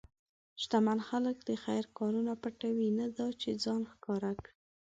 شتمن 0.61 0.99
خلک 1.09 1.37
د 1.49 1.51
خیر 1.63 1.83
کارونه 1.97 2.33
پټوي، 2.41 2.89
نه 2.99 3.07
دا 3.17 3.27
چې 3.41 3.49
ځان 3.63 3.81
ښکاره 3.91 4.31
کړي. 4.43 4.53